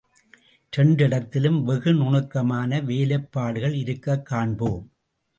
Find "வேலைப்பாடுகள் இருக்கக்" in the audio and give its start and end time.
2.81-4.25